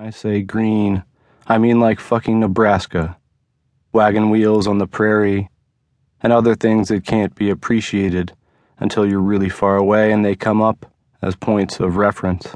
[0.00, 1.02] I say green,
[1.48, 3.16] I mean like fucking Nebraska,
[3.92, 5.50] wagon wheels on the prairie,
[6.20, 8.32] and other things that can't be appreciated
[8.78, 10.86] until you're really far away and they come up
[11.20, 12.54] as points of reference.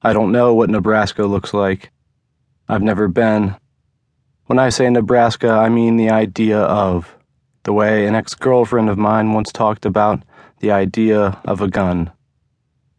[0.00, 1.90] I don't know what Nebraska looks like.
[2.66, 3.54] I've never been.
[4.46, 7.14] When I say Nebraska, I mean the idea of,
[7.64, 10.22] the way an ex girlfriend of mine once talked about
[10.60, 12.10] the idea of a gun.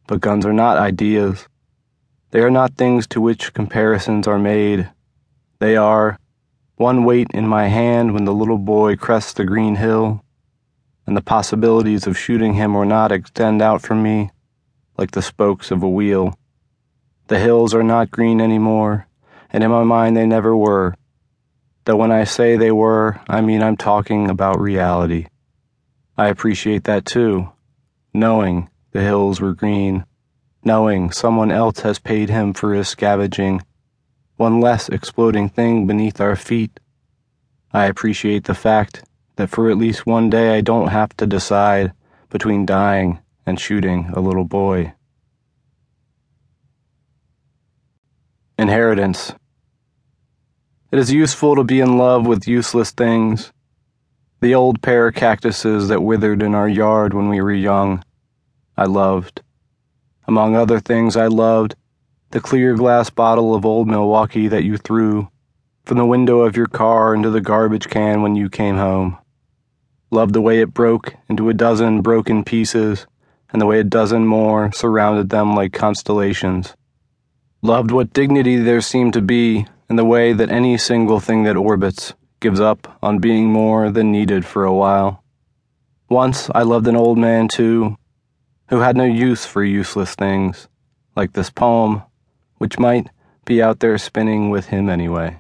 [0.06, 1.48] But guns are not ideas.
[2.32, 4.89] They are not things to which comparisons are made.
[5.60, 6.20] They are
[6.75, 10.24] one weight in my hand when the little boy crests the green hill,
[11.07, 14.29] and the possibilities of shooting him or not extend out from me
[14.96, 16.37] like the spokes of a wheel.
[17.28, 19.07] The hills are not green anymore,
[19.50, 20.93] and in my mind they never were.
[21.86, 25.25] Though when I say they were, I mean I'm talking about reality.
[26.15, 27.51] I appreciate that too,
[28.14, 30.06] knowing the hills were green
[30.64, 33.62] knowing someone else has paid him for his scavenging,
[34.38, 36.80] one less exploding thing beneath our feet.
[37.74, 39.04] I appreciate the fact
[39.36, 41.94] that for at least one day I don't have to decide
[42.30, 44.94] between dying and shooting a little boy.
[48.58, 49.34] Inheritance.
[50.92, 53.54] It is useful to be in love with useless things.
[54.42, 58.04] The old pear cactuses that withered in our yard when we were young,
[58.78, 59.42] I loved.
[60.30, 61.76] Among other things I loved,
[62.30, 65.28] the clear glass bottle of old Milwaukee that you threw
[65.86, 69.18] from the window of your car into the garbage can when you came home.
[70.12, 73.08] Loved the way it broke into a dozen broken pieces
[73.52, 76.76] and the way a dozen more surrounded them like constellations.
[77.64, 81.58] Loved what dignity there seemed to be in the way that any single thing that
[81.58, 85.24] orbits gives up on being more than needed for a while.
[86.08, 87.98] Once I loved an old man too
[88.70, 90.67] who had no use for useless things,
[91.16, 92.03] like this poem,
[92.58, 93.09] which might
[93.45, 95.39] be out there spinning with him anyway.